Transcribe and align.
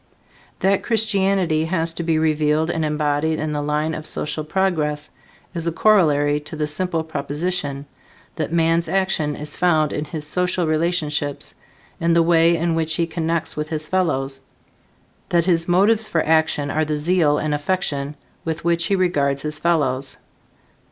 That 0.61 0.81
Christianity 0.81 1.65
has 1.65 1.93
to 1.93 2.01
be 2.01 2.17
revealed 2.17 2.71
and 2.71 2.83
embodied 2.83 3.37
in 3.37 3.53
the 3.53 3.61
line 3.61 3.93
of 3.93 4.07
social 4.07 4.43
progress 4.43 5.11
is 5.53 5.67
a 5.67 5.71
corollary 5.71 6.39
to 6.39 6.55
the 6.55 6.65
simple 6.65 7.03
proposition, 7.03 7.85
that 8.35 8.51
man's 8.51 8.89
action 8.89 9.35
is 9.35 9.55
found 9.55 9.93
in 9.93 10.05
his 10.05 10.25
social 10.25 10.65
relationships 10.65 11.53
in 11.99 12.13
the 12.13 12.23
way 12.23 12.57
in 12.57 12.73
which 12.73 12.95
he 12.95 13.05
connects 13.05 13.55
with 13.55 13.69
his 13.69 13.87
fellows; 13.87 14.41
that 15.29 15.45
his 15.45 15.67
motives 15.67 16.07
for 16.07 16.25
action 16.25 16.71
are 16.71 16.83
the 16.83 16.97
zeal 16.97 17.37
and 17.37 17.53
affection 17.53 18.15
with 18.43 18.65
which 18.65 18.87
he 18.87 18.95
regards 18.95 19.43
his 19.43 19.59
fellows. 19.59 20.17